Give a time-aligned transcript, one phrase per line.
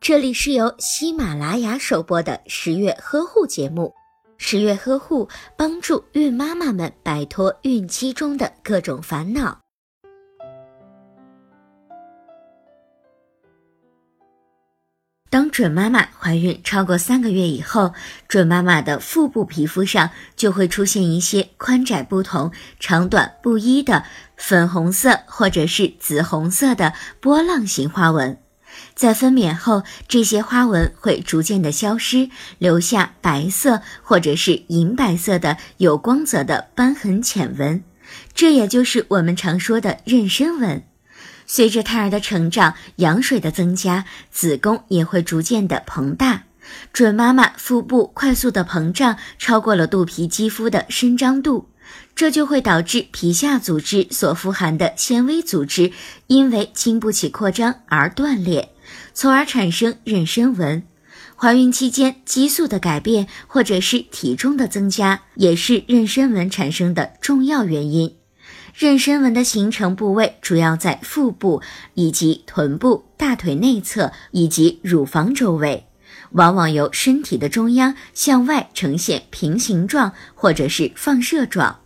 [0.00, 3.94] 这里是由喜马拉雅首播的十月呵护节目。
[4.36, 9.58] 十月呵护帮助孕妈妈们摆脱孕期中的各种烦恼。
[15.30, 17.92] 当准妈妈怀孕超过三个月以后，
[18.28, 24.04] 准妈妈的腹部皮肤上就会出现一些宽窄不同、长短不一的
[24.36, 28.43] 粉红色或者是紫红色的波浪形花纹。
[28.94, 37.82] 在分娩后，这些花纹会逐渐的消失，留下白色或者是银白色的有光泽的斑痕浅纹，
[38.34, 40.82] 这也就是我们常说的妊娠纹。
[41.46, 46.44] 随着胎儿的成长，羊水的增加，子宫也会逐渐的膨大。
[46.92, 51.68] 准妈妈腹部快速的膨胀，超过了肚皮肌肤的伸张度，
[52.14, 55.92] 这就会导致皮下组织所富含的纤维组织
[56.26, 58.70] 因为经不起扩张而断裂，
[59.12, 60.82] 从而产生妊娠纹。
[61.36, 68.14] 怀孕期间激素的改变或者是体重的增加，也是妊娠纹产生的重要原因。
[68.76, 71.60] 妊娠纹的形成部位主要在腹部、
[71.94, 75.86] 以及臀部、大腿内侧以及乳房周围，
[76.32, 81.83] 往往由身体的中央向外呈现平行状或者是放射状。